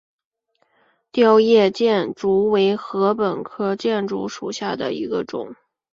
[1.11, 5.55] 凋叶箭竹为禾本科箭竹属下的一个种。